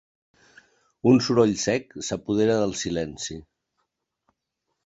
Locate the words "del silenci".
2.65-3.41